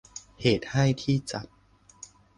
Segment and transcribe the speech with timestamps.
[0.41, 1.45] เหตุให้ที่จัด